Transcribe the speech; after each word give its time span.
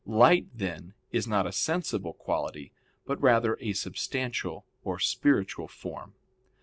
Light, 0.07 0.47
then, 0.51 0.95
is 1.11 1.27
not 1.27 1.45
a 1.45 1.51
sensible 1.51 2.13
quality, 2.13 2.71
but 3.05 3.21
rather 3.21 3.55
a 3.61 3.73
substantial 3.73 4.65
or 4.83 4.97
spiritual 4.97 5.67
form. 5.67 6.15